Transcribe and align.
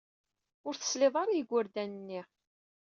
Ur 0.67 0.73
tesliḍ 0.75 1.15
ara 1.21 1.31
i 1.35 1.37
yigurdan-nni. 1.37 2.21